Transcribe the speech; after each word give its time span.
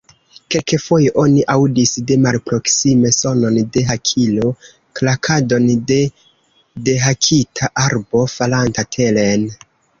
Kelkfoje 0.53 1.09
oni 1.23 1.43
aŭdis 1.55 1.91
de 2.11 2.17
malproksime 2.23 3.11
sonon 3.19 3.59
de 3.77 3.85
hakilo, 3.91 4.49
krakadon 5.01 5.69
de 5.93 6.01
dehakita 6.91 7.73
arbo, 7.87 8.27
falanta 8.39 8.91
teren. 8.99 9.49